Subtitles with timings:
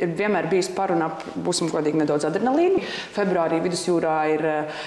[0.00, 2.82] ir vienmēr bijis par un ap, būsim godīgi, nedaudz adrenalīna.
[3.14, 4.82] Februārī vidusjūrā ir uh,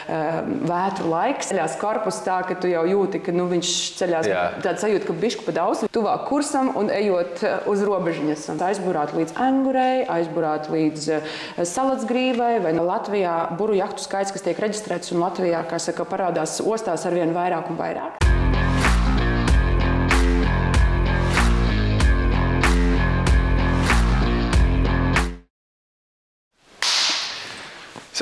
[0.67, 4.29] vētru laiks, ceļās korpus tā, ka tu jau jūti, ka nu, viņš ceļās
[4.65, 8.49] tāds sajūta, ka bišku pa daudz, tuvāk kursam un ejot uz robežiņas.
[8.63, 11.09] Aizburāt līdz Angurei, aizburāt līdz
[11.69, 16.59] Salatsgrīvai vai no Latvijā buru jahtu skaits, kas tiek reģistrēts un Latvijā, kā saka, parādās
[16.63, 18.42] ostās ar vien vairāk un vairāk.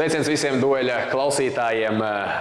[0.01, 1.99] Sveiciens visiem dueļa klausītājiem.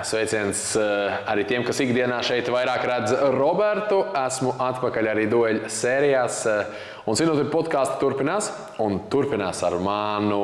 [0.09, 3.99] Sveiciens eh, arī tiem, kas ikdienā šeit vairāk redz Robertu.
[4.17, 6.39] Esmu atpakaļ arī dueļa sērijās.
[6.49, 8.49] Eh, un zinot, podkāsts turpinās.
[8.81, 10.41] Un turpinās ar manu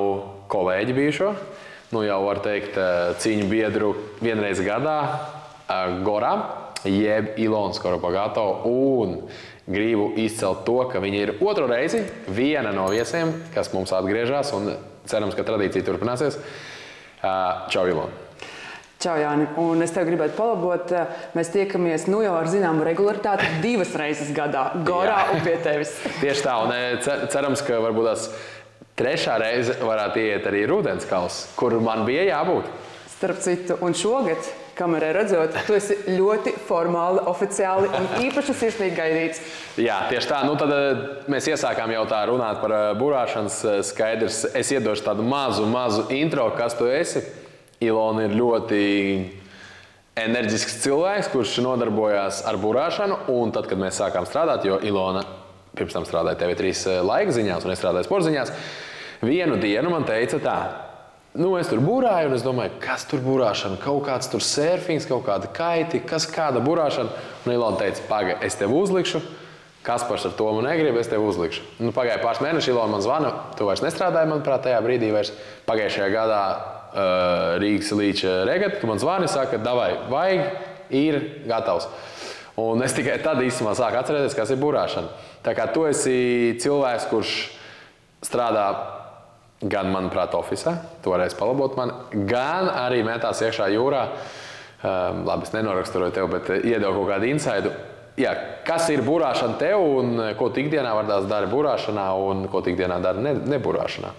[0.53, 1.31] kolēģi bijušo.
[1.97, 5.01] Nu, jau var teikt, eh, cīņu biedru vienreiz gadā,
[6.05, 6.35] Gorā,
[6.85, 8.47] jeb Ilons Koropagato.
[8.69, 9.23] Un
[9.65, 14.53] gribu izcelt to, ka viņi ir otru reizi viena no viesiem, kas mums atgriežas.
[14.53, 14.75] Un
[15.09, 16.43] cerams, ka tradīcija turpināsies.
[17.73, 18.27] Čau, Ilona!
[18.97, 19.45] Čau, Jāni.
[19.61, 20.93] Un es tev gribētu palabot.
[21.37, 25.93] Mēs tiekamies nu jau ar zināmu regularitāti divas reizes gadā, Gorā un pie tevis.
[26.23, 28.31] Tieši tā, un cerams, ka varbūt tās
[28.97, 32.73] trešā reize varētu iet arī Rudens-Kals, kur man bija jābūt.
[33.19, 39.41] Starp citu, un šogad, kamerā redzot, tu esi ļoti formāli, oficiāli un īpaši sirsnīgi gaidīts.
[39.81, 40.43] Jā, tieši tā.
[40.49, 40.73] Nu, tad
[41.33, 44.43] mēs iesākām jau tā runāt par burāšanas skaidrs.
[44.57, 47.25] Es iedošu tādu mazu, mazu intro, kas tu esi.
[47.85, 48.83] Ilona ir ļoti
[50.17, 53.27] enerģisks cilvēks, kurš nodarbojās ar burāšanu.
[53.33, 55.25] Un tad, kad mēs sākām strādāt, jo Ilona
[55.77, 58.53] pirms tam strādāja TV3 laika ziņās un es strādāju sporta ziņās,
[59.25, 60.59] vienu dienu man teica tā.
[61.37, 65.27] Nu, es tur būrāju, un es domāju, kas tur būrāšana, kaut kāds tur surfings, kaut
[65.27, 67.13] kāda kaiti, kas kāda būrāšana.
[67.45, 69.21] Un Ilona teica, pagaidi, es tev uzlikšu.
[69.85, 71.63] Kaspars ar to negrib, es tev uzlikšu.
[71.85, 73.35] Nu, pagāja pāris mēneši, Ilona man zvana.
[73.59, 75.13] Tu vairs nestrādāji, manuprāt, tajā brīdī.
[75.13, 75.35] Vairs.
[75.69, 80.49] Pagājušajā gadā uh, Rīgas līča regata, tu man zvani, saka, davai, vajag,
[80.89, 81.91] ir gatavs.
[82.57, 85.13] Un es tikai tad īstenībā sāku atcerēties, kas ir burāšana.
[85.45, 87.39] Tā kā tu esi cilvēks, kurš
[88.25, 88.71] strādā
[89.73, 94.03] gan, manuprāt, oficiālā, tu varēsi palabot mani, gan arī metās iekšā jūrā.
[94.87, 97.73] Um, labi, es nenoraksturoju tev, bet iedevu kaut kādu insaidu.
[98.21, 98.33] Jā,
[98.65, 103.01] kas ir burāšana tev un ko tu ikdienā vardās dari burāšanā un ko tu ikdienā
[103.05, 104.13] dari ne, neburāšanā?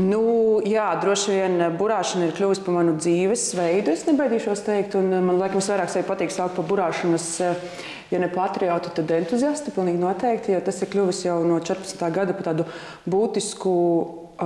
[0.00, 0.22] Nu,
[0.64, 3.92] jā, droši vien burāšana ir kļuvusi par manu dzīvesveidu.
[3.92, 7.26] Es nebaidīšos teikt, un man liekas, vairāk sevi patīk saukt par burāšanas,
[8.08, 9.74] ja ne patriotu, tad entuziastu.
[9.76, 12.08] Pilnīgi noteikti, jo tas ir kļuvis jau no 14.
[12.14, 12.68] gada par tādu
[13.04, 13.74] būtisku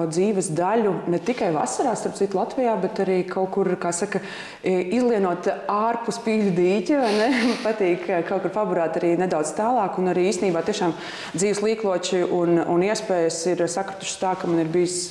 [0.05, 4.21] dzīves daļu ne tikai vasarā, starp citu, Latvijā, bet arī kaut kur, kā saka,
[4.63, 7.03] izlienot ārpus pīļu dīķa.
[7.67, 10.95] Patīk kaut kur paburāt arī nedaudz tālāk, un arī īstenībā tiešām
[11.37, 15.07] dzīves līkloči un, un iespējas ir sakritušas tā, ka man ir bijis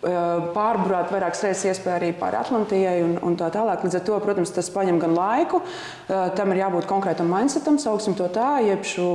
[0.00, 3.84] pārburāt vairākas reizes iespēja arī pāri Atlantijai un, un tā tālāk.
[3.84, 5.60] Līdz ar to, protams, tas prasa gan laiku,
[6.08, 9.10] tam ir jābūt konkrētam mindsetam, sauksim to tā, jeb šo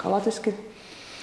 [0.00, 0.54] kā latviski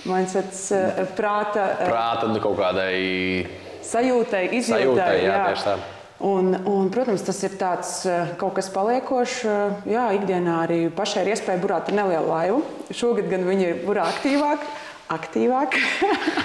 [0.09, 3.47] mindsets, eh, prāta, eh, prāta nu, kaut kādai
[3.83, 4.79] sajūtai, izjūtai.
[4.79, 5.43] Sajūtai, jā, jā.
[5.51, 5.75] Tieši tā.
[6.23, 9.43] Un, un, protams, tas ir tāds, eh, kaut kas paliekošs.
[9.89, 12.63] Jā, ikdienā arī pašai ir iespēja burāt ar nelielu laivu.
[12.91, 14.63] Šogad gan viņi ir burā aktīvāk,
[15.11, 15.75] aktīvāk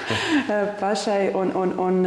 [0.83, 1.29] pašai.
[1.39, 2.07] Un, un, un,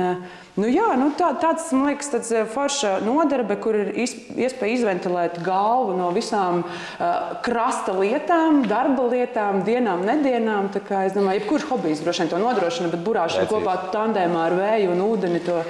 [0.59, 5.37] Nu, jā, nu tā, tāds man liekas, tāds eh, forša nodarbe, kur ir iespēja izventilēt
[5.45, 10.67] galvu no visām uh, krasta lietām, darba lietām, dienām, nedēļām.
[10.75, 15.05] Es domāju, jebkurš hobijs droši vien to nodrošina, bet burāšana kopā tandēmā ar vēju un
[15.07, 15.39] ūdeni.
[15.47, 15.61] To...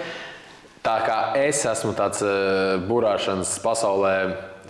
[0.82, 4.16] Tā kā es esmu tāds uh, burāšanas pasaulē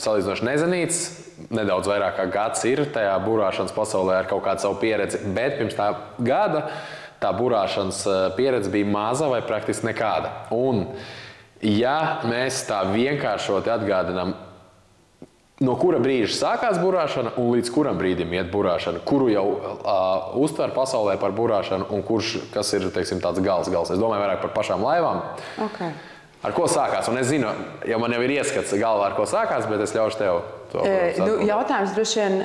[0.02, 1.02] salīdzinoši nezinīts,
[1.50, 5.78] nedaudz vairāk kā gads ir tajā burāšanas pasaulē ar kaut kādu savu pieredzi, bet pirms
[5.78, 6.68] tā gada
[7.22, 10.32] tā burāšanas eh, pieredze bija maza vai praktiski nekāda.
[10.56, 10.88] Un,
[11.62, 14.34] ja mēs tā vienkāršoti atgādinām,
[15.62, 20.74] no kura brīža sākās burāšana un līdz kuram brīdim iet burāšana, kuru jau uh, uztver
[20.74, 23.94] pasaulē par burāšanu un kurš ir teiksim, tāds gals, gals.
[23.94, 25.22] Es domāju vairāk par pašām laivām.
[25.70, 25.94] Okay.
[26.42, 27.10] Ar ko sākās?
[27.12, 27.52] Un es zinu,
[27.86, 30.42] jau man jau ir ieskats galvā, ar ko sākās, bet es ļaušu tev
[30.80, 32.36] E, nu, jautājums droši vien,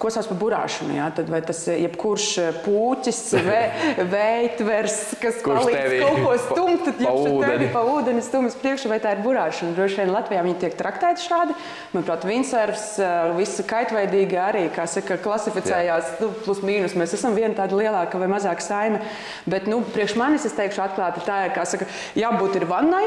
[0.00, 0.94] ko sauc par burāšanu?
[0.96, 1.08] Jā?
[1.18, 2.28] Tad vai tas jebkurš
[2.64, 3.60] puķis, vē,
[4.14, 9.12] vējtvers, kas palīdz kaut ko stumt, tad jau tevi pa ūdeni stumas priekšu, vai tā
[9.16, 9.74] ir burāšana?
[9.76, 11.56] Droši vien Latvijā viņi tiek traktēti šādi.
[11.92, 12.86] Manuprāt, windsurfs,
[13.36, 16.96] visi kaitveidīgi arī, kā saka, klasificējās, nu, plus mīnus.
[16.98, 19.02] Mēs esam viena tāda lielāka vai mazāka saime.
[19.50, 23.06] Bet, nu, priekš manis es teikšu atklāti, tā ir, kā saka, jābūt ir vannai,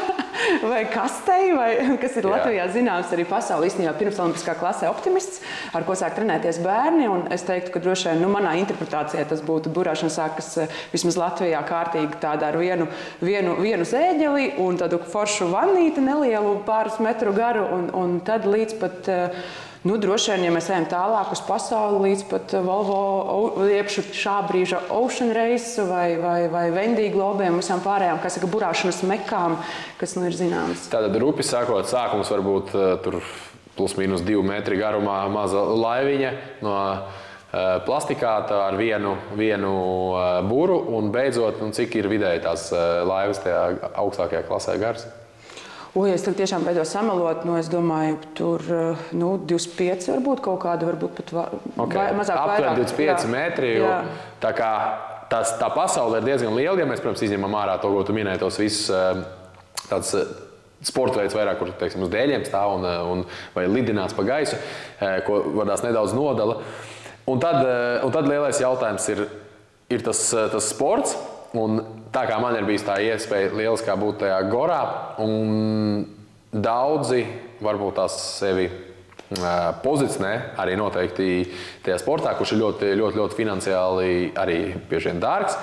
[0.70, 1.70] vai kastei, vai
[2.00, 2.32] kas ir Jā.
[2.34, 5.40] Latvijā zināms arī pasaulē īstenībā pirms olimpiskā klasē optimists,
[5.76, 7.08] ar ko sāk trenēties bērni.
[7.10, 11.18] Un es teiktu, ka droši vien nu, manā interpretācijā tas būtu burāšana sākas eh, vismaz
[11.20, 12.88] Latvijā kārtīgi tādā ar vienu,
[13.24, 18.76] vienu, vienu zēģeli un tādu foršu vannīti nelielu pāris metru garu un, un tad līdz
[18.82, 19.46] pat uh,
[19.86, 24.34] Nu, droši vien, ja mēs ejam tālāk uz pasauli, līdz pat uh, Volvo, jeb šā
[24.48, 29.54] brīža Ocean Race vai, vai, vai Vendija globiem, visām pārējām, kas ir burāšanas mekām,
[30.00, 30.88] kas nu ir zināmas.
[30.90, 33.20] Tātad rupi sākot, sākums varbūt uh, tur
[33.76, 36.32] plus mīnus divu metru garumā maza laiviņa
[36.66, 37.22] no uh,
[37.86, 39.76] plastikāta ar vienu, vienu
[40.50, 42.66] būru un beidzot, nu, cik ir vidēji tās
[43.06, 45.06] laivas tajā augstākajā klasē gars.
[45.96, 50.84] Oi, es tiešām beidzot samalot, nu, es domāju, tur eh, nu, 25 varbūt kaut kāda,
[50.90, 51.96] varbūt pat okay.
[51.96, 52.40] vai, mazāk.
[52.42, 53.30] Aptuveni 25 jā.
[53.32, 53.70] metri.
[53.78, 53.92] Jo,
[54.42, 54.70] tā kā
[55.32, 58.42] tas, tā pasaule ir diezgan liela, ja mēs, protams, izņemam ārā to, ko tu minēji,
[58.42, 59.22] tos visus eh,
[59.86, 60.34] tādus eh,
[60.84, 62.84] sporta veids, vairāk, kur teiksim, uz dēļiem stāv un,
[63.14, 63.24] un
[63.56, 64.58] vai lidināts pa gaisu,
[65.24, 66.58] ko vadās nedaudz nodala.
[67.26, 67.64] Un tad,
[68.04, 69.24] un tad lielais jautājums ir,
[69.96, 70.20] ir tas,
[70.52, 71.16] tas sports.
[71.54, 71.78] Un
[72.12, 74.80] tā kā man ir bijusi tā iespēja lieliskā būt tajā gorā,
[75.22, 76.02] un
[76.50, 77.22] daudzi
[77.62, 78.66] varbūt tās sevi
[79.82, 80.32] pozicionē
[80.62, 81.28] arī noteikti
[81.84, 84.60] tajā sportā, kurš ir ļoti, ļoti, ļoti finansiāli arī
[84.90, 85.56] vien dārgs.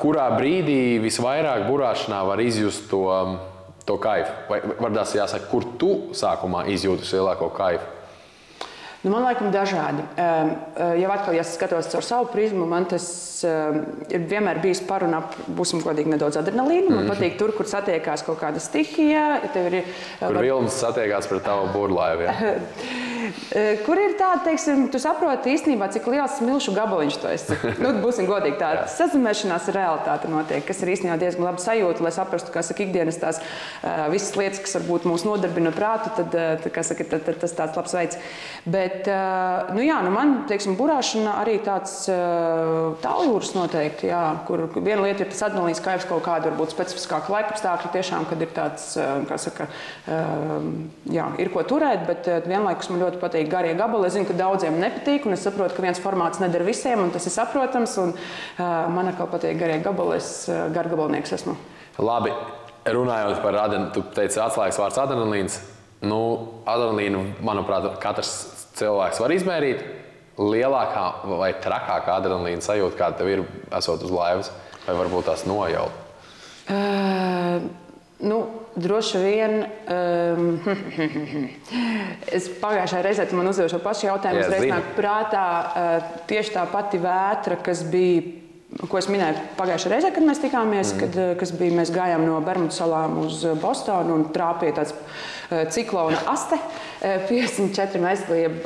[0.00, 3.04] Kurā brīdī visvairāk burāšanā var izjust to,
[3.88, 4.32] to kaifu?
[4.50, 7.95] Vai varbūt jāsaka, kur tu sākumā izjūti lielāko kaifu?
[9.06, 10.02] Nu, man liekas, dažādi.
[10.98, 13.06] Jau atkal, ja skatos caur savu prizmu, man tas
[14.10, 16.90] ir vienmēr bijis par un ap, būsim godīgi, nedaudz adrenalīnu.
[16.90, 17.12] Man mm.
[17.12, 19.26] patīk tur, kur satiekās kaut kāda stihija.
[19.46, 19.82] Ir,
[20.18, 20.42] kur var...
[20.42, 22.26] vilnis satiekās pret tavu burlaivu.
[23.86, 27.58] kur ir tāda, teiksim, tu saproti īstenībā, cik liels smilšu gabaliņš tu esi.
[27.86, 32.50] Nu, būsim godīgi, tā sazināšanās realitāte notiek, kas ir īstenībā diezgan labi sajūta, lai saprastu,
[32.54, 33.40] kas ir ikdienas tās
[34.12, 37.94] visas lietas, kas varbūt mūs nodarbina prātu, tad, tad, saka, tad, tad tas tāds labs
[37.96, 38.18] veids.
[38.64, 38.95] Bet,
[39.76, 42.06] nu jā, nu man, teiksim, burāšana arī tāds
[43.02, 47.92] tāljūras noteikti, jā, kur viena lieta ir tas adrenalīns kaivs kaut kāda varbūt specifiskāka laikapstākļa
[47.94, 48.88] tiešām, kad ir tāds,
[49.28, 49.68] kā saka,
[51.12, 54.08] jā, ir ko turēt, bet vienlaikus man ļoti patīk garie gabali.
[54.08, 57.26] Es zinu, ka daudziem nepatīk, un es saprotu, ka viens formāts neder visiem, un tas
[57.28, 57.96] ir saprotams.
[58.02, 58.16] Un,
[58.96, 61.56] man atkal patīk garie gabali, es gargabalnieks esmu.
[62.02, 62.32] Labi,
[62.92, 65.62] runājot par adrenalīnu, tu teici atslēgas vārds adrenalīns.
[66.06, 66.20] Nu,
[66.68, 68.34] adrenalīnu, manuprāt, katrs
[68.76, 69.86] cilvēks var izmērīt.
[70.36, 73.44] Lielākā vai trakākā adrenalīna sajūta, kāda tev ir
[73.78, 74.52] esot uz laivas,
[74.84, 76.04] vai varbūt tās nojauta?
[76.66, 77.64] Uh,
[78.26, 78.40] nu,
[78.76, 80.58] Droši vien um,
[82.36, 84.42] es pagājušajā reizē man uzdevu šo pašu jautājumu.
[84.42, 88.44] Es reiz nāk prātā uh, tieši tā pati vētra, kas bija
[88.84, 91.00] ko es minēju pagājušajā reizē, kad mēs tikāmies, mm.
[91.00, 94.94] kad, kas bija mēs gājām no Bermudu salām uz Bostonu un trāpīja tāds
[95.74, 96.58] ciklona aste.
[97.00, 98.64] 54 metri, jeb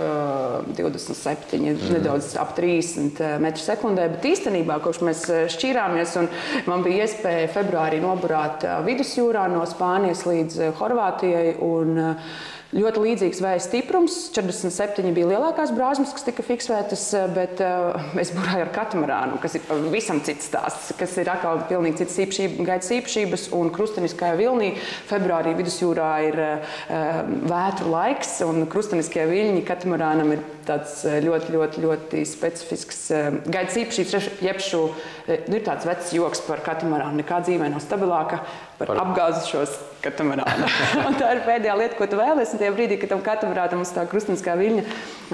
[0.79, 1.91] 27, mm.
[1.97, 4.07] nedaudz ap 30 metru sekundē.
[4.15, 5.25] Bet īstenībā, kopš mēs
[5.57, 6.31] šķīrāmies, un
[6.71, 11.59] man bija iespēja februārī noburāt vidusjūrā no Spānijas līdz Horvātijai.
[11.67, 12.01] Un,
[12.71, 14.17] Ļoti līdzīgs vēja stiprums.
[14.31, 17.03] 47 bija lielākās brāzmas, kas tika fiksētas,
[17.35, 22.05] bet uh, es burāju ar katamarānu, kas ir pavisam cits stāsts, kas ir atkal pilnīgi
[22.05, 23.49] cits īpašība, gaitas īpašības.
[23.59, 24.71] Un krusteniskajā vilnī
[25.11, 26.79] februārī vidusjūrā ir uh,
[27.51, 34.31] vētru laiks, un krusteniskie viļņi katamarānam ir tāds ļoti, ļoti, ļoti specifisks uh, gaitas īpašības.
[34.45, 34.83] Jeb šo,
[35.29, 37.21] nu, ir tāds vecs joks par katamarānu.
[37.23, 38.43] Nekā dzīvē nav stabilāka
[38.81, 39.01] par, par...
[39.05, 40.69] apgāzušos katamarānu.
[41.21, 42.59] tā ir pēdējā lieta, ko tu vēlēsies.
[42.61, 44.85] Tajā brīdī, kad tam katamarānam uz tā krustniskā viļņa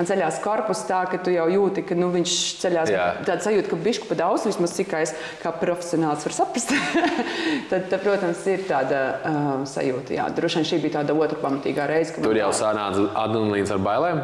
[0.06, 2.92] ceļās korpus, tā ka tu jau jūti, ka nu, viņš ceļās
[3.26, 6.74] tāda sajūta, ka bišku pa daudz, vismaz cik es kā profesionāls varu saprast.
[7.70, 10.18] tad, tad, protams, ir tāda uh, sajūta.
[10.18, 12.18] Jā, droši vien šī bija tāda otra pamatīgā reize.
[12.18, 14.22] Tur jau sanāca adrenalīns ar bailēm.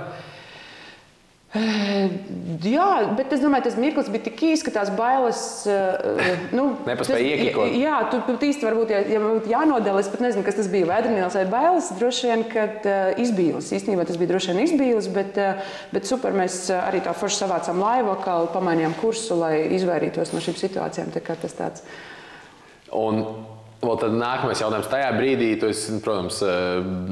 [2.72, 5.40] Jā, bet es domāju, tas mirklis bija tik īss, ka tās bailes.
[6.56, 7.74] Nu, Nepaspēja iekļūt.
[7.76, 10.88] Jā, tu pat īsti varbūt, būtu jānodala, es pat nezinu, kas tas bija.
[10.88, 11.90] Vēdrināls vai bailes.
[12.00, 13.68] Droši vien, kad uh, izbīlis.
[13.76, 16.32] Īstenībā tas bija droši vien izbīlis, bet, uh, bet super.
[16.36, 21.12] Mēs arī tā forši savācām laivu, kā pamainījām kursu, lai izvairītos no šīm situācijām.
[21.12, 21.88] Tā tas tāds.
[22.96, 23.26] Un
[23.82, 24.86] Vēl tad nākamais jautājums.
[24.86, 26.36] Tajā brīdī, tu esi, protams,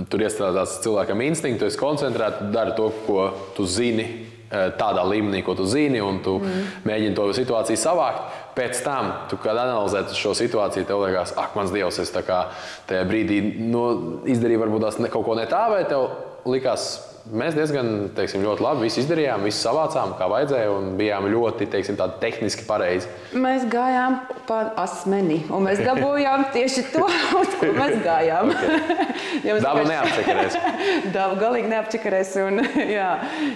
[0.06, 3.24] tur iestrādāts cilvēkam instinkts, tu esi koncentrēts, dari to, ko
[3.56, 6.70] tu zini, Eh, tādā līmenī, ko tu zini, un tu mm.
[6.88, 8.38] mēģini to situāciju savākt.
[8.56, 13.84] Pēc tam, kad analizē šo situāciju, tev liekas, ak, mans dievs, es tajā brīdī nu,
[14.26, 16.08] izdarīju varbūt tās kaut ko ne tā, vai tev
[16.50, 16.90] likās,
[17.28, 22.66] mēs diezgan teiksim, labi visu izdarījām, visu savācām, kā vajadzēja, un bijām ļoti teiksim, tehniski
[22.68, 23.10] pareizi.
[23.36, 27.06] Mēs gājām pa asmeni, un mēs dabūjām tieši to,
[27.40, 28.54] uz ko mēs gājām.
[29.44, 30.56] mēs Daba neapčakarēs.
[31.14, 33.08] Daba galīgi neapčakarēs, un, jā,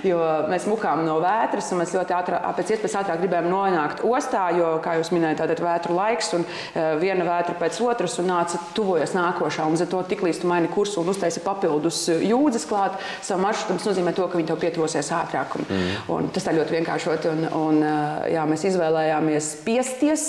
[0.07, 4.47] jo mēs mukām no vētras, un mēs ļoti ātrā, pēc iespējas ātrāk gribējām nonākt ostā,
[4.57, 6.47] jo, kā jūs minējāt, tātad vētru laiks, un
[7.03, 11.03] viena vētra pēc otras, un nāca tuvojas nākošā, un uz to tiklīdz tu maini kursu
[11.03, 15.55] un uztaisi papildus jūdzes klāt savu maršrutu, tas nozīmē to, ka viņi tev pietuvosies ātrāk.
[15.59, 16.09] Un, mm.
[16.15, 17.85] un tas tā ļoti vienkāršot, un, un
[18.33, 20.27] jā, mēs izvēlējāmies spiesties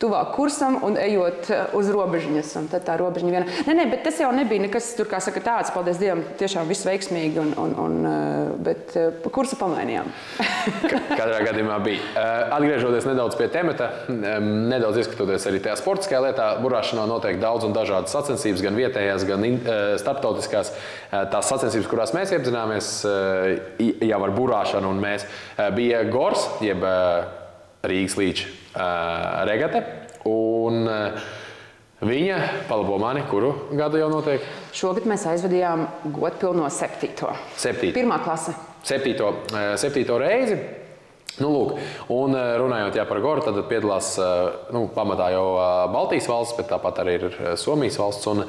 [0.00, 2.52] tuvāk kursam un ejot eh, uz robežiņas.
[2.72, 3.46] Tad tā robežiņa viena.
[3.68, 7.40] Nē, nē, bet tas jau nebija nekas tur, saka, tāds, paldies Dievam, tiešām viss veiksmīgi,
[7.40, 10.10] un, un, un, eh, bet eh, kursu pamainījām.
[11.16, 12.24] Katrā gadījumā bija.
[12.56, 18.14] Atgriežoties nedaudz pie temata, nedaudz ieskatoties arī tajā sportiskajā lietā, burāšanā notiek daudz un dažādas
[18.14, 19.46] sacensības, gan vietējās, gan
[20.00, 20.72] starptautiskās.
[21.12, 22.92] Tās sacensības, kurās mēs iepazināmies
[24.10, 25.26] jau ar burāšanu, un mēs
[25.76, 26.84] bija Gors, jeb
[27.86, 28.65] Rīgas līča
[29.48, 29.82] regate.
[30.26, 31.26] Un, uh,
[31.96, 34.42] Viņa palabo mani, kuru gadu jau notiek?
[34.76, 37.30] Šogad mēs aizvedījām godpilno septīto.
[37.56, 37.96] Septīto.
[37.96, 38.52] Pirmā klase.
[38.84, 39.30] Septīto,
[39.80, 40.58] septīto reizi.
[41.40, 41.72] Nu, lūk,
[42.12, 44.12] un runājot jā, par Goru, tad piedalās
[44.72, 45.46] nu, pamatā jau
[45.92, 47.26] Baltijas valsts, bet tāpat arī ir
[47.60, 48.28] Somijas valsts.
[48.32, 48.44] Un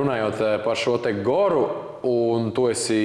[0.00, 1.64] runājot par šo te Goru,
[2.08, 3.02] un tu esi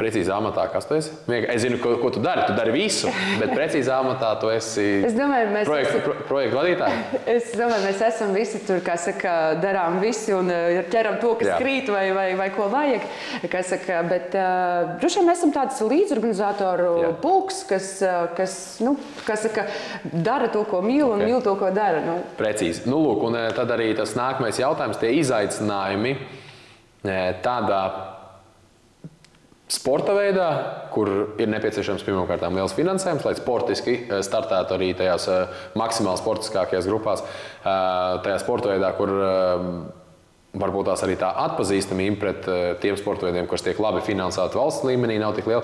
[0.00, 1.12] Precīzā amatā, kas tu esi?
[1.52, 2.46] Es zinu, ko, ko tu dari.
[2.48, 6.56] Tu dari visu, bet precīzā amatā tu esi es domāju, mēs projektu, esam, pro, projektu
[6.56, 7.20] vadītāji.
[7.34, 11.52] Es domāju, mēs esam visi tur, kā saka, darām visu un eh, ķeram to, kas
[11.52, 11.58] Jā.
[11.60, 13.04] krīt vai, vai, vai ko vajag.
[13.70, 17.10] Saka, bet uh, droši vien mēs esam tāds līdzorganizatoru Jā.
[17.20, 18.94] pulks, kas, uh, kas, nu,
[19.26, 19.66] kas saka,
[20.10, 21.28] dara to, ko mīl un okay.
[21.28, 22.00] mīl to, ko dara.
[22.06, 22.16] Nu.
[22.40, 22.86] Precīzi.
[22.88, 26.16] Nu, lūk, un tad arī tas nākamais jautājums, tie izaicinājumi
[27.44, 27.82] tādā
[29.70, 30.48] sporta veidā,
[30.94, 31.10] kur
[31.40, 37.22] ir nepieciešams pirmkārt liels finansējums, lai sportiski eh, startētu arī tajās eh, maksimāli sportiskākajās grupās,
[37.22, 37.70] eh,
[38.26, 39.14] tajā sporta veidā, kur
[40.60, 42.46] varbūt tās arī tā atpazīstamība pret
[42.82, 45.62] tiem sporta veidiem, kas tiek labi finansēti valsts līmenī, nav tik liela.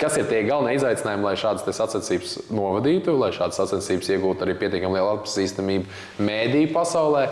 [0.00, 4.96] Kas ir tie galvenie izaicinājumi, lai šādas sacensības novadītu, lai šādas sacensības iegūtu arī pietiekami
[4.96, 7.22] lielu atpazīstamību mēdīju pasaulē?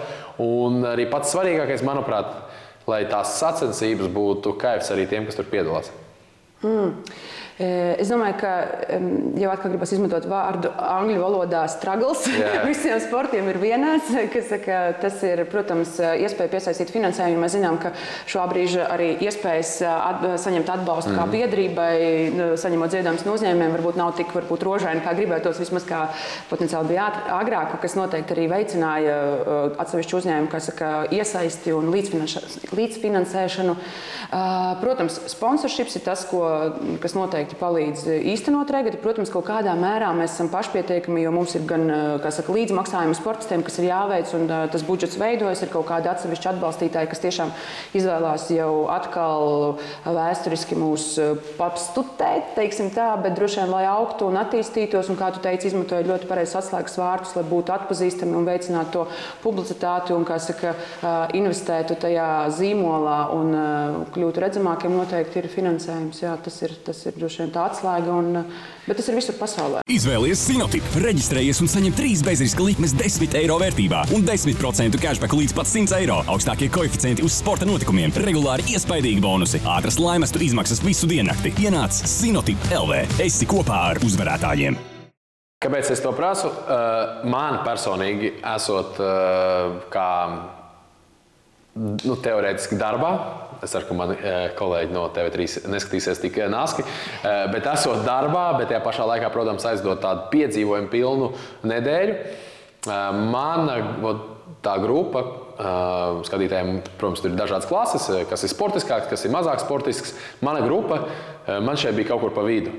[0.44, 2.30] Un arī pats svarīgākais, manuprāt,
[2.90, 5.90] lai tās sacensības būtu kaivs arī tiem, kas tur piedalās.
[6.62, 6.92] Mm.
[7.54, 8.52] Eh, es domāju, ka
[9.38, 12.24] jau atkal gribas izmantot vārdu angļu valodā struggles.
[12.26, 12.64] Yeah.
[12.70, 14.08] Visiem sportiem ir vienāds.
[14.48, 17.44] Saka, tas ir, protams, iespēja piesaistīt finansējumu.
[17.44, 17.92] Mēs zinām, ka
[18.30, 21.20] šobrīd arī iespējas at, saņemt atbalstu mm.
[21.20, 21.92] kā biedrībai,
[22.34, 26.02] nu, saņemot ziedojumus no uzņēmumiem, varbūt nav tik varbūt, rožaini, kā gribētos, vismaz kā
[26.50, 27.06] potenciāli bija
[27.38, 29.20] agrāk, kas noteikti arī veicināja
[29.84, 33.78] atsevišķu uzņēmumu saka, iesaisti un līdzfinansēšanu.
[34.82, 36.42] Protams, sponsorships ir tas, ko,
[37.02, 39.00] kas noteikti palīdz īstenot regati.
[39.02, 41.86] Protams, kaut kādā mērā mēs esam pašpietiekami, jo mums ir gan
[42.24, 45.64] saka, līdzmaksājumi sportistiem, kas ir jāveic, un tas budžets veidojas.
[45.64, 47.52] Ir kaut kādi atsevišķi atbalstītāji, kas tiešām
[47.96, 51.08] izvēlās jau atkal vēsturiski mūs
[51.58, 56.08] papstutēt, teiksim tā, bet droši vien, lai augtu un attīstītos, un kā tu teici, izmantojot
[56.08, 59.04] ļoti pareizi atslēgas vārdus, lai būtu atpazīstami un veicinātu to
[59.42, 60.74] publicitāti un, kā saka,
[61.36, 63.54] investētu tajā zīmolā un
[64.14, 66.22] kļūtu redzamākiem, noteikti ir finansējums.
[66.24, 68.38] Jā, tas ir, tas ir droši vien tā atslēga, un,
[68.86, 69.82] bet tas ir visur pasaulē.
[69.90, 75.54] Izvēlies Sinotip, reģistrējies un saņem 3 bezriska likmes 10 eiro vērtībā un 10% cashback līdz
[75.58, 76.22] pat 100 eiro.
[76.32, 81.54] Augstākie koeficienti uz sporta notikumiem, regulāri iespaidīgi bonusi, ātras laimestu izmaksas visu diennakti.
[81.62, 83.04] Ienāc Sinotip LV.
[83.24, 84.80] Esi kopā ar uzvarētājiem!
[85.64, 86.50] Kāpēc es to prasu?
[86.50, 90.08] Uh, man personīgi, esot uh, kā
[91.74, 93.12] nu, teorētiski darbā,
[93.64, 96.84] Es ceru, ka mani eh, kolēģi no TV3 neskatīsies tik eh, naski.
[96.84, 101.32] Eh, bet esot darbā, bet tajā pašā laikā, protams, aizdot tādu piedzīvojumu pilnu
[101.70, 102.18] nedēļu.
[102.84, 103.78] Mana
[104.60, 105.22] tā grupa,
[106.28, 110.12] skatītājiem, protams, ir dažādas klases, kas ir sportiskāks, kas ir mazāk sportisks.
[110.44, 110.98] Mana grupa
[111.64, 112.74] man šeit bija kaut kur pa vidu.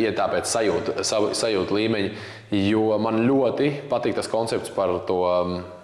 [0.00, 2.14] Ja tāpēc sajūta, sajūta līmeņi,
[2.70, 5.79] jo man ļoti patīk tas koncepts par to Mm,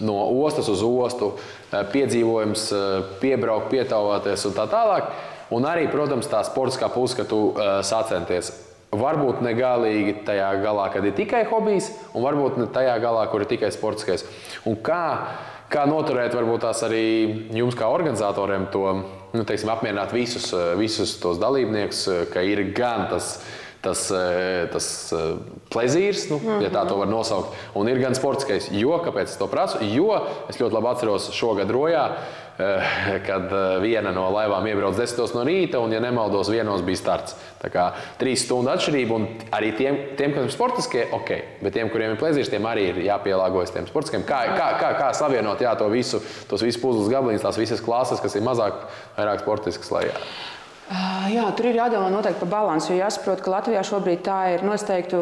[0.00, 1.32] no ostas uz ostu,
[1.72, 5.10] eh, piedzīvojums, eh, piebraukt, pietāvāties un tā tālāk.
[5.50, 8.54] Un arī, protams, tā sportiskā puse, ka tu uh, sacenties.
[8.90, 13.44] Varbūt ne galīgi tajā galā, kad ir tikai hobijs, un varbūt ne tajā galā, kur
[13.44, 14.24] ir tikai sportiskais.
[14.64, 15.28] Un kā,
[15.68, 18.94] kā noturēt, varbūt tās arī jums, kā organizatoriem, to
[19.34, 23.42] nu, teiksim, apmierināt visus, visus tos dalībniekus, ka ir gan tas
[23.82, 25.32] tas, eh, tas eh,
[25.72, 26.62] plezīrs, nu, mm -hmm.
[26.62, 27.56] ja tā to var nosaukt.
[27.74, 29.78] Un ir gan sportiskais, jo kāpēc es to prasu?
[29.82, 32.10] Jo es ļoti labi atceros šogad Rojā.
[32.58, 32.82] Eh,
[33.26, 33.48] kad
[33.80, 37.34] viena no laivām iebrauca 10 no rīta, un, ja nemaldos, vienos bija starts.
[37.62, 41.30] Tā kā trīs stundu atšķirība, un arī tiem, tiem kas ir sportiskie, ok,
[41.62, 44.22] bet tiem, kuriem ir plezīrs, tiem arī ir jāpielāgojas tiem sportiskiem.
[44.22, 48.20] Kā, kā, kā, kā savienot jā, to visu, tos visus puzles gabaliņus, tās visas klases,
[48.20, 48.72] kas ir mazāk,
[49.16, 50.12] vairāk sportiskas, lai
[51.32, 52.92] jā, tur ir jādomā noteikti par balansu.
[52.92, 55.18] Jo jāsaprot, ka Latvijā šobrīd tā ir noteikti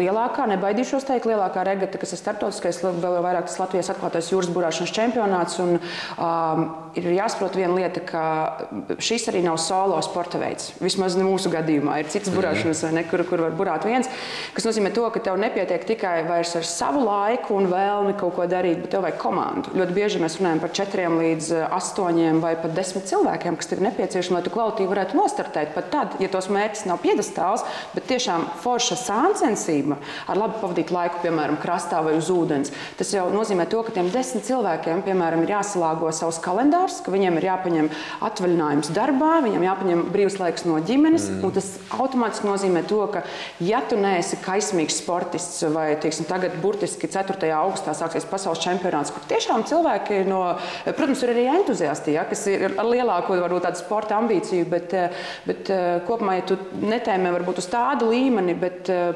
[0.00, 4.94] lielākā, nebaidīšos teikt, lielākā regata, kas ir starptautiskais, vēl vairāk tas Latvijas atklātais jūras burāšanas
[4.96, 5.58] čempionāts.
[5.62, 5.76] Un,
[6.16, 6.64] um,
[6.98, 8.24] ir jāsaprot viena lieta, ka
[9.02, 10.72] šis arī nav solo sporta veids.
[10.82, 12.38] Vismaz mūsu gadījumā ir citas mhm.
[12.38, 14.10] burāšanas, ne, kur, kur var burāt viens.
[14.56, 18.82] Tas nozīmē, to, ka tev nepietiek tikai ar savu laiku un vēlmi kaut ko darīt,
[18.84, 19.72] bet tev vajag komandu.
[19.76, 24.38] Ļoti bieži mēs runājam par četriem līdz astoņiem vai pat desmit cilvēkiem, kas ir nepieciešami,
[24.38, 28.46] lai tu kvalitīvi varētu varētu nostartēt pat tad, ja tos mērķis nav piedestāls, bet tiešām
[28.62, 29.98] forša sāncensība
[30.30, 32.72] ar labi pavadītu laiku, piemēram, krastā vai uz ūdens.
[32.98, 37.38] Tas jau nozīmē to, ka tiem desmit cilvēkiem, piemēram, ir jāsalāgo savs kalendārs, ka viņiem
[37.38, 37.90] ir jāpaņem
[38.28, 41.28] atvaļinājums darbā, viņiem jāpaņem brīvs laiks no ģimenes.
[41.32, 41.54] Mm.
[41.56, 43.24] Tas automātiski nozīmē to, ka,
[43.62, 47.50] ja tu neesi kaismīgs sportists vai, teiksim, tagad burtiski 4.
[47.56, 50.42] augustā sāksies pasaules čempionāts, kur tiešām cilvēki no,
[50.86, 54.94] protams, ir arī entuziasti, ja, kas ir ar lielāko, varbūt tādu sporta ambīciju, bet bet,
[54.98, 59.12] eh, bet eh, kopumā, ja tu netēmē varbūt uz tādu līmeni, bet eh,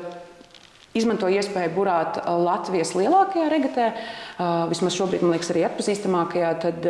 [0.97, 3.89] izmanto iespēju burāt Latvijas lielākajā regatē,
[4.71, 6.89] vismaz šobrīd, man liekas, arī atpazīstamākajā, tad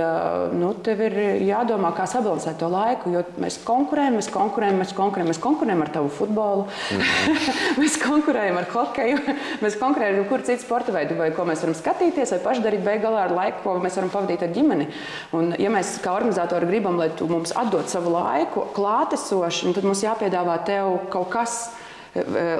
[0.56, 3.12] nu, tev ir jādomā, kā sabalansēt to laiku.
[3.14, 7.60] Jo mēs konkurējam, mēs konkurējam, mēs konkurējam, mēs konkurējam ar tavu futbolu, mm -hmm.
[7.82, 11.74] mēs konkurējam ar hokeju, mēs konkurējam ar jebkuru citu sporta veidu, vai ko mēs varam
[11.74, 14.88] skatīties, vai paši darīt beigās ar laiku, ko mēs varam pavadīt ar ģimeni.
[15.32, 20.02] Un, ja mēs kā organizatori gribam, lai tu mums atdod savu laiku klātesoši, tad mums
[20.02, 21.70] jāpiedāvā tev kaut kas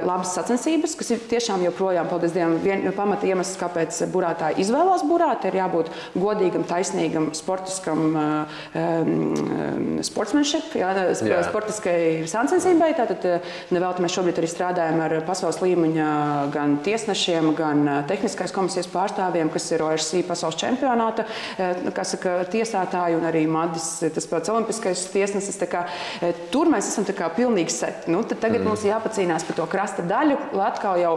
[0.06, 5.46] labas sacensības, kas ir tiešām joprojām, paldies Dievam, vien, pamata iemesls, kāpēc burātāji izvēlās burāt.
[5.48, 11.40] Ir jābūt godīgam, taisnīgam, sportiskam um, sportsmanship, jā, jā.
[11.48, 11.98] sportiskai
[12.30, 12.92] sacensībai.
[12.98, 13.26] Tātad
[13.74, 16.08] nevelti mēs šobrīd arī strādājam ar pasaules līmeņa
[16.54, 21.26] gan tiesnešiem, gan tehniskais komisijas pārstāvjiem, kas ir ORC pasaules čempionāta,
[21.96, 25.58] kas saka, tiesātāji un arī Madis, tas pats olimpiskais tiesnesis.
[25.66, 25.86] Kā,
[26.52, 28.12] tur mēs esam kā, pilnīgi seti.
[28.12, 28.68] Nu, tagad mm.
[28.68, 31.14] mums jāpacīnās par to krasta daļu, lai atkal jau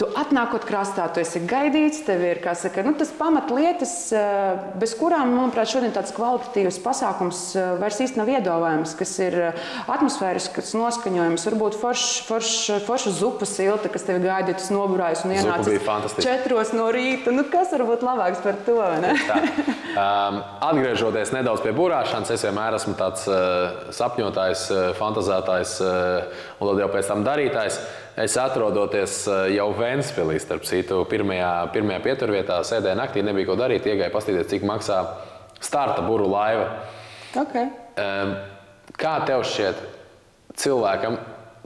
[0.00, 5.34] Tu atnākot krastā, tu esi gaidīts, tev ir saka, nu, tas pamatlietas, eh, bez kurām,
[5.36, 9.60] manuprāt, šodien tāds kvalitatīvs pasākums eh, vairs īsti nav iedomājams, kas ir eh,
[9.92, 12.54] atmosfērisks noskaņojums, varbūt forša forš,
[12.88, 17.36] forš zupa silta, kas tev gaida, tas noburājas un ienācis četros no rīta.
[17.36, 18.80] Nu, kas var būt labāks par to?
[18.80, 26.72] um, atgriežoties nedaudz pie burāšanas, es vienmēr esmu tāds uh, sapņotājs, uh, fantazētājs uh, un
[26.72, 27.84] tad jau pēc tam darītājs.
[28.20, 33.88] Es atrodoties eh, jau Vēnspilī, starp citu, pirmajā, pirmajā pieturvietā, sēdēju naktī, nebija ko darīt.
[33.88, 35.02] Iegāju paskatīties, cik maksā
[35.60, 36.70] starta buru laiva.
[37.40, 37.68] Okay.
[38.98, 39.82] Kā tev šķiet,
[40.58, 41.18] cilvēkam,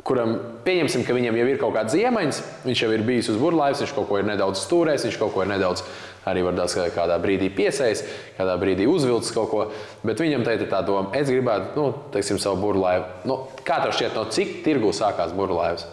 [0.05, 0.35] kuram
[0.67, 3.95] pieņemsim, ka viņam jau ir kaut kāds iemaņas, viņš jau ir bijis uz burbuļsāļus, viņš
[3.97, 5.85] kaut ko ir nedaudz stūrējis, viņš kaut ko ir nedaudz
[6.29, 8.05] arī varbūt kādā brīdī piesējis,
[8.39, 9.65] kādā brīdī uzvilcis kaut ko.
[10.05, 13.29] Bet viņam te ir tā doma, es gribētu, nu, teiksim, savu burbuļsāļu.
[13.29, 15.87] Nu, kā tev šķiet, no cik tirgu sākās burbuļsāļus?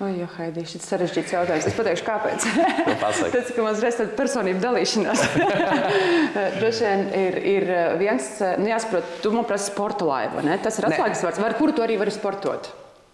[0.00, 1.66] Oi, jo, Haidī, šis sarežģīts jautājums.
[1.68, 2.46] Es pateikšu, kāpēc.
[3.02, 5.24] Tas, ka mums ir personība dalīšanās.
[6.58, 7.66] Droši vien ir, ir
[8.00, 10.44] viens, nu, jāsaprot, tu man prasi sporta laiva.
[10.46, 10.56] Ne?
[10.64, 12.72] Tas ir atslēgas vārds, ar kuru tu arī vari sportot.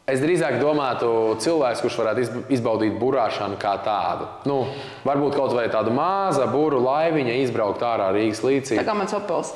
[0.08, 1.08] Es drīzāk domātu,
[1.44, 4.24] cilvēks, kurš varētu izbaudīt burāšanu kā tādu.
[4.48, 4.62] Nu,
[5.04, 8.78] varbūt kaut vai tādu mazu būru laiviņu izbraukt ārā Rīgas līcī.
[8.80, 9.52] Tā kā mans opels.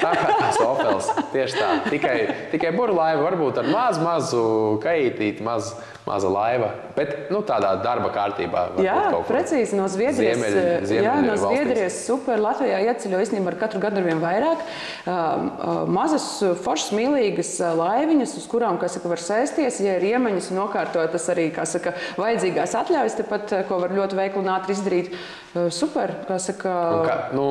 [0.00, 1.10] tā kā tas opels.
[1.34, 1.68] Tieši tā.
[1.92, 2.16] Tikai,
[2.54, 4.46] tikai būru laiva varbūt ar mazu, mazu
[4.80, 5.76] kaitīti, mazu
[6.12, 6.68] maza laiva.
[6.96, 8.64] Bet nu, tādā darba kārtībā.
[8.84, 10.38] Jā, precīzi no Zviedrijas.
[10.38, 12.40] Ziemeļ, ziemeļ jā, no Zviedrijas super.
[12.42, 14.64] Latvijā ieceļo īstenībā ar katru gadu ar vien vairāk.
[15.06, 16.26] Uh, mazas,
[16.64, 21.94] foršas, mīlīgas laiviņas, uz kurām saka, var sēsties, ja ir iemaņas un nokārtotas arī saka,
[22.20, 25.12] vajadzīgās atļaujas, tepat, ko var ļoti veikli un ātri izdarīt.
[25.72, 26.14] Super.
[26.42, 27.46] Saka, un kā, nu,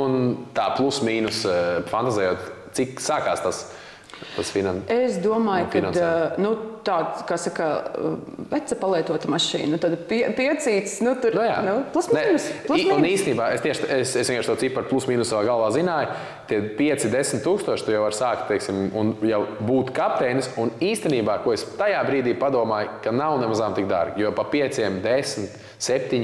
[0.58, 1.43] tā plus mīnus
[1.91, 3.65] fantazējot, cik sākās tas
[4.36, 4.82] tas finan...
[4.92, 6.10] Es domāju, no ka
[6.42, 6.52] nu,
[6.86, 7.68] tāda, kā saka,
[8.52, 11.60] veca palietota mašīna, tad pie, piecīts, nu, tur no nu jā.
[11.66, 12.48] nu, plus mīnus.
[12.68, 16.18] Plus un īstenībā es tieši es, es vienkārši to ciparu plus mīnus savā galvā zināju.
[16.50, 20.52] Tie 5, 10 tūkstoši tu jau vari sākt, teiksim, un jau būt kapteinis.
[20.62, 24.84] Un īstenībā, ko es tajā brīdī padomāju, ka nav nemazām tik dārgi, jo pa 5,
[25.06, 25.50] 10,
[25.82, 26.24] 7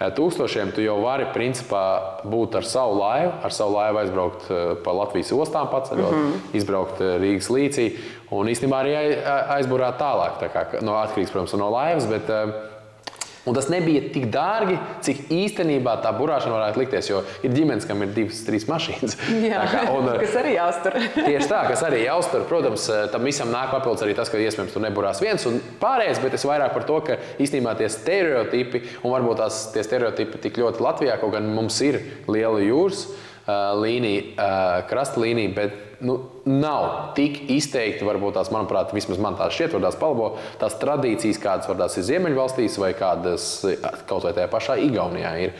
[0.00, 1.84] tūkstošiem, tu jau vari principā
[2.26, 4.48] būt ar savu laivu, ar savu laivu aizbraukt
[4.84, 6.56] pa Latvijas ostām, paceļot, mm -hmm.
[6.58, 7.86] izbraukt Rīgas līcī
[8.30, 8.94] un īstenībā arī
[9.56, 10.38] aizburāt tālāk.
[10.42, 12.06] Tā kā, no, atkarīgs, protams, no laivas.
[12.10, 12.30] Bet,
[13.44, 17.10] Un tas nebija tik dārgi, cik īstenībā tā burāšana varētu likties.
[17.10, 19.18] Jo ir ģimenes, kam ir divas, trīs mašīnas.
[19.44, 20.96] Jā, kā, un, kas arī jāuztur.
[21.28, 22.46] tieši tā, kas arī jāuztur.
[22.48, 26.38] Protams, tam visam nāk papildus arī tas, ka iespējams tur neburās viens un pārējais, bet
[26.38, 30.84] es vairāk par to, ka īstenībā tie stereotipi, un varbūt tās tie stereotipi tik ļoti
[30.84, 33.04] Latvijā, kaut gan mums ir liela jūras
[33.44, 39.76] līnija, krasta līnija, bet nu, nav tik izteikti, varbūt tās, manuprāt, vismaz man tās šķiet,
[39.82, 43.48] tās palbo, tās tradīcijas, kādas varbūt ir Ziemeļvalstīs vai kādas
[44.08, 45.56] kaut vai tajā pašā Igaunijā ir.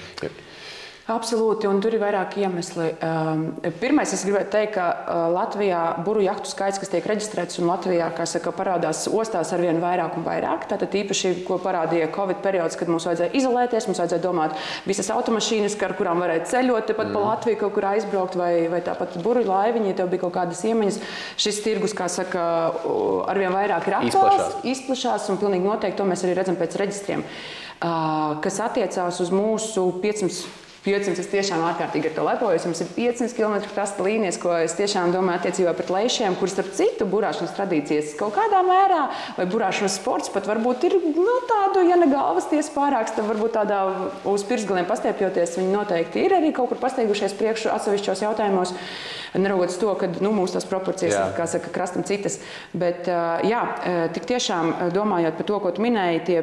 [1.04, 2.86] Absolūti, un tur ir vairāki iemesli.
[3.04, 3.42] Um,
[3.76, 8.06] pirmais, es gribētu teikt, ka uh, Latvijā buru jahtu skaits, kas tiek reģistrēts, un Latvijā
[8.24, 10.64] saka, parādās ostās ar vien vairāk un vairāk.
[10.70, 14.56] Tātad īpaši, ko parādīja Covid periods, kad mums vajadzēja izolēties, mums vajadzēja domāt
[14.88, 17.18] visas automašīnas, ar kurām varēja ceļot tepat mm.
[17.18, 20.64] pa Latviju, kaut kur aizbraukt, vai, vai tāpat buru laiviņi, ja tev bija kaut kādas
[20.64, 21.00] iemaņas.
[21.36, 22.48] Šis tirgus, kā saka,
[23.28, 27.28] ar vien vairāk ir aktuāls, izplašās, un pilnīgi noteikti to mēs arī redzam pēc reģistriem.
[27.84, 32.66] Uh, kas attiecās uz mūsu 500 500 es tiešām ārkārtīgi ar to lepojos.
[32.68, 36.74] Mums ir 500 km krasta līnijas, ko es tiešām domāju attiecībā pret lejšiem, kuras, starp
[36.76, 39.06] citu, burāšanas tradīcijas kaut kādā mērā,
[39.38, 43.56] vai burāšanas sports pat varbūt ir nu, tādu, ja ne galvas tiesa pārāks, tad varbūt
[43.56, 43.80] tādā
[44.28, 48.76] uz pirksgaliem pastiepjoties, viņi noteikti ir arī kaut kur pasteigušies priekšu atsevišķos jautājumos.
[49.34, 52.36] Neraugoties to, ka nu, mūsu tās proporcijas ir, kā saka, krastam citas.
[52.70, 53.08] Bet,
[53.48, 53.62] jā,
[54.14, 56.38] tik tiešām domājot par to, ko tu minēji, tie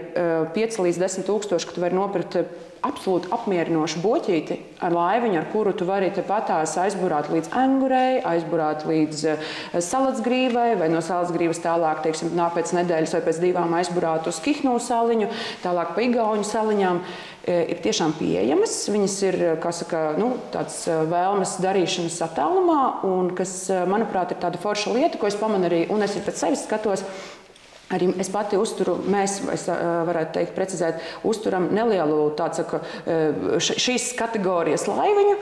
[0.57, 2.41] 5 līdz 10 tūkstoši, ka tu vari nopirkt
[2.85, 9.25] absolūti apmierinošu boķīti ar laiviņu, ar kuru tu vari patās aizburāt līdz angurei, aizburāt līdz
[9.29, 9.49] eh,
[9.85, 14.77] salacgrīvai, vai no salacgrīvas tālāk, teiksim, nā, pēc nedēļas vai pēc divām aizburāt uz Kihnu
[14.81, 15.29] saliņu,
[15.65, 17.03] tālāk pa Igauņu saliņām.
[17.41, 18.75] Eh, ir tiešām pieejamas.
[18.93, 19.37] Viņas ir
[19.73, 23.55] saka, nu, tādas eh, vēlmes darīšanas attālumā, un kas,
[23.89, 27.05] manuprāt, ir tāda forša lieta, ko es pamanu arī, un es arī pēc sevis skatos.
[27.91, 32.79] Arī es pati uzturu, mēs varētu teikt, precizēt, uzturam nelielu tādu
[33.59, 35.35] šīs kategorijas laiviņu,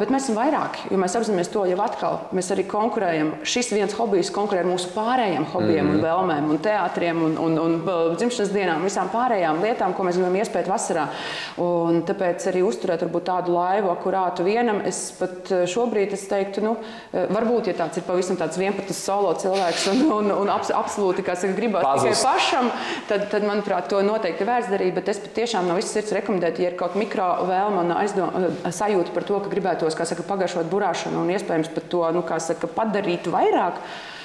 [0.00, 0.90] bet mēs esam vairāki.
[0.92, 2.18] Jo mēs apzināmies to jau atkal.
[2.36, 3.32] Mēs arī konkurējam.
[3.48, 5.98] Šis viens hobijs konkurē ar mūsu pārējiem hobijiem, mm -hmm.
[5.98, 10.36] un vēlmēm, un teātriem, un, un, un dzimšanas dienām, visām pārējām lietām, ko mēs gribam
[10.36, 11.08] iespēt vasarā.
[11.62, 14.82] Un tāpēc arī uzturēt varbūt, tādu laivu, akurātu vienam.
[14.84, 16.76] Es pat šobrīd es teiktu, nu,
[17.12, 21.54] varbūt, ja tāds ir pavisam tāds vienpatas solo cilvēks un, un, un absolūti, kā saka,
[21.62, 22.70] gribas tikai pašam,
[23.08, 24.94] tad, tad, manuprāt, to noteikti vērts darīt.
[24.98, 28.48] Bet es patiešām no visas sirds rekomendētu, ja ir kaut kāda mikro vēlme un aizdom,
[28.68, 33.30] sajūta par to, ka gribētos saka, pagaršot burāšanu un iespējams pat to nu, saka, padarīt
[33.30, 33.80] vairāk.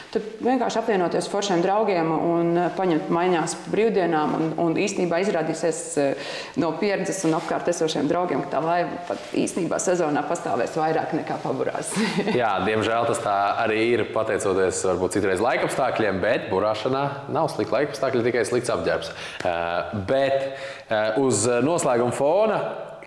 [0.07, 4.35] Tad vienkārši apvienoties foršiem draugiem un eh, paņemt maiņās brīvdienām.
[4.37, 6.29] Un, un īstenībā izrādīsies eh,
[6.61, 11.39] no pieredzes un apkārt esošiem draugiem, ka tā laiva pat īstenībā sezonā pastāvēs vairāk nekā
[11.43, 11.91] paburās.
[12.39, 17.03] Jā, diemžēl tas tā arī ir pateicoties varbūt citreiz laikapstākļiem, bet burāšanā
[17.35, 19.11] nav slikti laikapstākļi, tikai slikts apģērbs.
[19.43, 22.61] Uh, bet uz noslēguma fona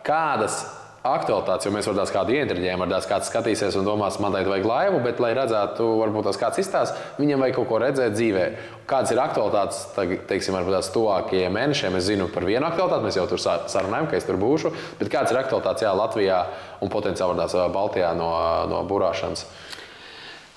[0.05, 0.61] kādas
[1.07, 4.67] aktualitātes, jo mēs varam tās kādu ieinteresēt, varbūt kāds skatīsies un domās, man tai vajag
[4.69, 8.45] laivu, bet, lai redzētu, varbūt tas kāds izstāsta, viņam vajag kaut ko redzēt dzīvē.
[8.91, 9.81] Kādas ir aktualitātes,
[10.29, 11.97] teiksim, varbūt tās tuvākajiem mēnešiem?
[11.97, 15.33] Es zinu par vienu aktualitāti, mēs jau tur sarunājam, ka es tur būšu, bet kādas
[15.33, 16.45] ir aktualitātes jā, Latvijā
[16.85, 18.31] un potenciāli tās Baltijā no,
[18.69, 19.47] no burāšanas?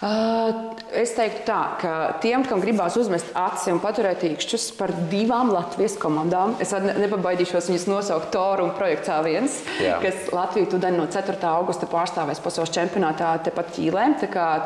[0.04, 5.96] Es teiktu tā, ka tiem, kam gribās uzmest acis un paturēt īkšķus par divām Latvijas
[6.02, 9.48] komandām, es nepabaidīšos viņus nosaukt Toru un Projekts A1,
[9.80, 10.02] Jā.
[10.04, 11.39] kas Latviju tūdaļ no 4.
[11.54, 14.10] augusta pārstāvēs pasaules čempionātā tepat Ķīlē.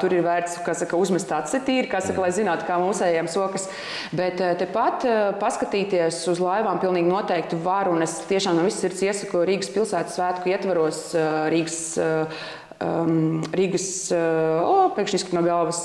[0.02, 3.70] Tur ir vērts saka, uzmest acis tīri, kā saka, lai zinātu, kā mūsējiem sokas.
[4.18, 5.06] Bet tepat
[5.42, 10.18] paskatīties uz laivām pilnīgi noteikti var, un es tiešām no visas sirds iesaku Rīgas pilsētas
[10.18, 11.12] svētku ietvaros
[11.54, 11.84] Rīgas
[12.84, 15.82] um, Rīgas, uh, oh, pēkšņi izkrīt no galvas.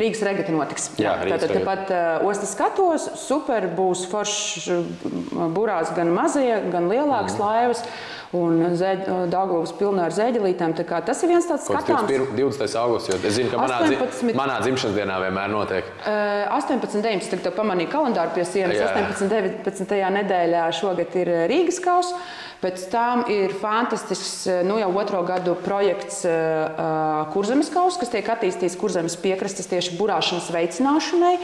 [0.00, 0.90] Rīgas regata notiks.
[1.00, 7.38] Jā, tātad tepat uh, ostas skatos, super būs foršs uh, burās gan mazie, gan lielākas
[7.38, 7.40] mm.
[7.40, 7.86] laivas.
[8.34, 8.84] Un uh,
[9.30, 10.74] Dāngavas pilnā ar zēģelītēm.
[10.74, 12.10] Tas ir viens tāds skatāms.
[12.10, 12.78] 20.
[12.80, 15.92] augusts, jo es zinu, ka manā, 18, dzi manā dzimšanas dienā vienmēr notiek.
[16.02, 17.36] Uh, 18, 19.
[17.38, 18.80] Tagad pamanīju kalendāru pie sienas.
[18.80, 18.90] Jā.
[18.90, 20.00] 18, 19.
[20.18, 22.18] nedēļā šogad ir Rīgas kausa.
[22.64, 28.24] Pēc tam ir fantastisks, eh, nu jau otro gadu projekts uh, Kurzemes kaus, kas tiek
[28.24, 29.18] attīstīts Kurzemes
[29.54, 31.34] piekrastes tieši burāšanas veicināšanai,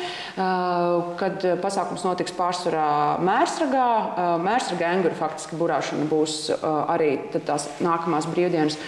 [1.20, 4.38] kad pasākums notiks pārsvarā Mērsragā.
[4.42, 8.78] Mērsragā Enguru faktiski burāšana būs arī tās nākamās brīvdienas.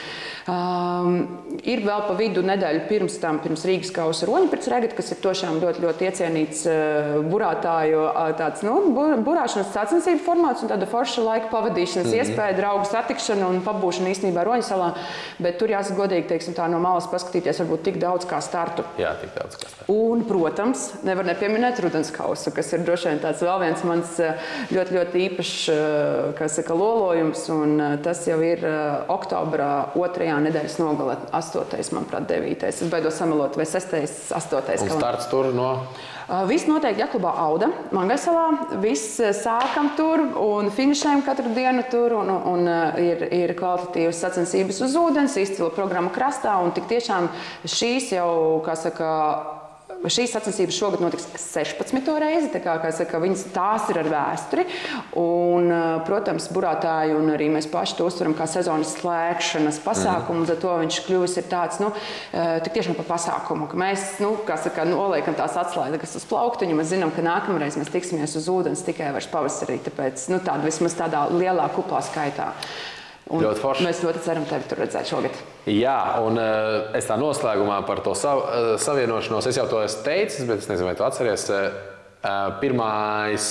[0.42, 1.20] Um,
[1.62, 5.60] ir vēl pa vidu nedēļa pirms tam, pirms Rīgas kausa roņpirts regata, kas ir tiešām
[5.62, 8.74] ļoti, ļoti iecienīts uh, burātāju uh, tāds, nu,
[9.22, 12.32] burāšanas sacensību formāts un tāda forša laika pavadīšanas mm -hmm.
[12.32, 14.88] iespēja, draugu satikšana un pabūšana īstenībā Roņsalā.
[15.38, 18.82] Bet tur jāsaka godīgi, teiksim, tā no malas paskatīties, varbūt tik daudz kā startu.
[18.98, 19.92] Jā, tik daudz kā startu.
[19.92, 24.18] Un, protams, nevar nepieminēt rudens kausu, kas ir droši vien tāds vēl viens mans
[24.74, 25.70] ļoti, ļoti īpašs,
[26.34, 27.48] kā saka, lolojums.
[27.48, 28.66] Un tas jau ir
[29.08, 31.92] oktobra otrajā otrajā nedēļas nogalē, 8.
[31.92, 32.64] manuprāt, 9.
[32.68, 34.32] Es baidos samalot, vai 6.
[34.32, 34.82] 8.
[34.82, 35.68] Un starts tur no.
[36.48, 38.78] Viss notiek Jaklubā Auda, Mangaisalā.
[38.80, 42.14] Viss sākam tur un finišējam katru dienu tur.
[42.22, 42.70] Un, un,
[43.02, 46.56] ir, ir kvalitatīvas sacensības uz ūdens, izcila programma krastā.
[46.62, 47.28] Un tik tiešām
[47.66, 49.10] šīs jau, kā saka,
[50.02, 52.08] Šīs sacensības šogad notiks 16.
[52.18, 52.50] reizi.
[52.62, 54.64] Kā, kā saka, viņas tās ir ar vēsturi.
[55.18, 55.70] Un,
[56.06, 60.42] protams, burātāji un arī mēs paši to uztveram kā sezonas slēgšanas pasākumu.
[60.42, 60.60] Mm.
[60.62, 61.92] To viņš kļuvis tāds nu,
[62.32, 66.78] tiešām par pasākumu, mēs nu, saka, noliekam tās atslēgas uz plauktiņu.
[66.78, 69.78] Mēs zinām, ka nākamreiz mēs tiksimies uz ūdens tikai pavasarī.
[69.86, 72.52] Tāpēc nu, tāda, vismaz tādā lielā kuplā skaitā.
[73.32, 73.86] Ļoti forši.
[73.86, 75.38] Mēs ļoti ceram tevi tur redzēt šogad.
[75.70, 79.48] Jā, un uh, es tā noslēgumā par to sav, uh, savienošanos.
[79.48, 81.48] Es jau to esmu teicis, bet es nezinu, vai tu atceries.
[81.52, 81.88] Uh,
[82.60, 83.44] Pirmais,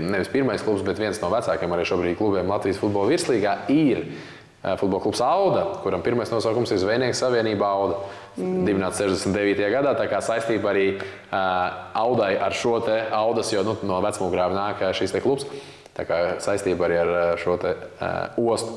[0.00, 4.06] nevis pirmais klubs, bet viens no vecākajiem arī šobrīd klubiem Latvijas futbola virslīgā ir
[4.80, 7.98] futbola klubs Auda, kuram pirmais nosaukums ir Zvejnieks Savienība Auda.
[8.38, 8.62] Mm.
[8.64, 9.68] Dibināts 69.
[9.68, 10.86] gadā, tā kā saistība arī
[11.28, 15.44] Audai ar šo te Audas, jo nu, no vecmūgrāva nāk šīs te klubs.
[16.42, 18.76] Saistība arī ar eh, šo te, uh, ostu.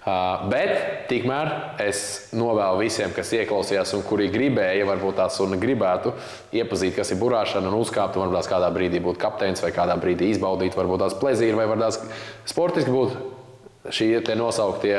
[0.00, 1.50] Uh, bet tikmēr
[1.84, 6.14] es novēlu visiem, kas ieklausījās un kuri gribēja, varbūt tās un gribētu
[6.56, 10.30] iepazīt, kas ir burāšana un uzkāpt, un varbūt kādā brīdī būt kapteinis vai kādā brīdī
[10.32, 12.00] izbaudīt, varbūt tās plezīri vai varbūt tās
[12.48, 14.96] sportiski būt šie nosauktie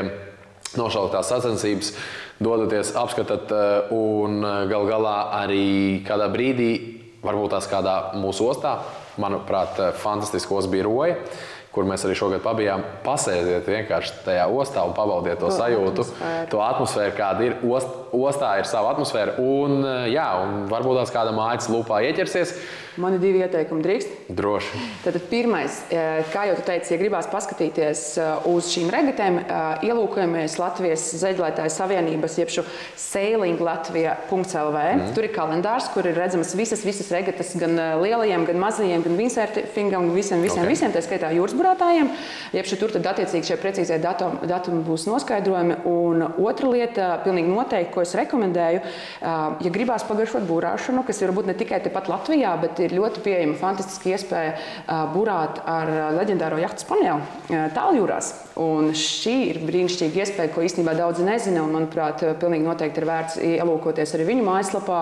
[0.77, 1.93] nošauktās sacensības,
[2.41, 3.51] dodaties, apskatāt
[3.93, 6.71] un gal galā arī kādā brīdī,
[7.25, 8.79] varbūt tās kādā mūsu ostā,
[9.21, 11.17] manuprāt, fantastiskos bija roja
[11.71, 16.49] kur mēs arī šogad pabijām, pasēdiet vienkārši tajā ostā un pabaudiet to, to sajūtu, atmosfēru.
[16.51, 17.57] to atmosfēru, kāda ir.
[17.63, 22.57] Ost, ostā ir sava atmosfēra, un, jā, un varbūt tās kāda mājas lupā ieķersies.
[22.99, 24.15] Man ir divi ieteikumi, drīkst?
[24.35, 24.79] Droši.
[25.05, 26.01] Tad pirmais, e,
[26.33, 32.35] kā jau teicu, ja gribās paskatīties e, uz šīm regatēm, e, ielūkojamies Latvijas Zeģlētāju Savienības,
[32.41, 32.65] jeb šo
[32.99, 34.81] Sailing Latvija.lv.
[34.81, 35.13] Mm.
[35.15, 40.11] Tur ir kalendārs, kur ir redzamas visas, visas regatas, gan lielajiem, gan mazajiem, gan windsurfingam,
[40.11, 40.73] visiem, visiem, okay.
[40.75, 42.11] visiem, tā skaitā jūras burātājiem.
[42.57, 45.79] Jeb tur tad attiecīgi šie precīzie datumi, datumi būs noskaidrojami.
[45.87, 48.83] Un otra lieta, pilnīgi noteikti, ko es rekomendēju,
[49.23, 53.57] ja gribās pagaršot būrāšanu, kas ir varbūt ne tikai tepat Latvijā, bet ir ļoti pieejama,
[53.59, 54.53] fantastiska iespēja
[55.13, 57.17] burāt ar leģendāro jahtu Spānijā
[57.75, 58.33] tāljūrās.
[58.61, 61.63] Un šī ir brīnišķīga iespēja, ko īstenībā daudzi nezina.
[61.63, 64.99] Un, manuprāt, pilnīgi noteikti ir vērts ielūkoties arī viņu mājaslapā,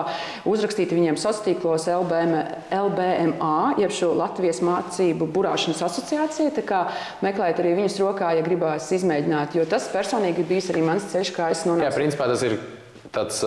[0.48, 2.40] uzrakstīt viņiem sociālos tīklos LBM,
[2.74, 6.54] LBMA, jeb šo Latvijas mācību burāšanas asociāciju.
[6.56, 6.82] Tā kā
[7.24, 11.50] meklējiet arī viņas rokā, ja gribās izmēģināt, jo tas personīgi bijis arī mans ceļš, kā
[11.54, 11.88] es nonācu.
[11.88, 12.58] Jā, principā tas ir
[13.10, 13.40] Tāds,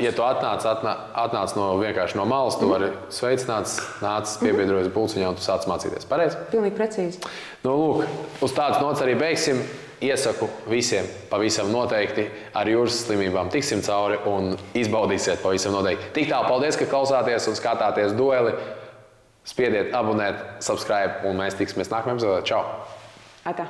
[0.00, 2.70] ja tu atnāc, atnā, atnāc no vienkārši no malas, tu mm.
[2.72, 6.06] vari sveicināt, nāc, piebiedrojies pulciņā un tu sāc mācīties.
[6.08, 6.38] Pareizi?
[6.48, 7.20] Pilnīgi precīzi.
[7.66, 9.60] Nu, lūk, uz tādas nots arī beigsim.
[9.98, 16.12] Iesaku visiem pavisam noteikti ar jūras slimībām tiksim cauri un izbaudīsiet pavisam noteikti.
[16.20, 18.54] Tik tālu paldies, ka klausāties un skatāties dueli.
[19.48, 22.40] Spiediet, abonēt, subscribe un mēs tiksimies nākamajā epizodē.
[22.46, 22.62] Čau!
[23.48, 23.66] Atā.